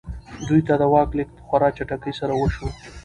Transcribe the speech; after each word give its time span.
دوی 0.47 0.61
ته 0.67 0.73
د 0.81 0.83
واک 0.93 1.09
لېږد 1.17 1.35
په 1.37 1.43
خورا 1.47 1.69
چټکۍ 1.77 2.13
سره 2.19 2.33
وشو. 2.39 2.67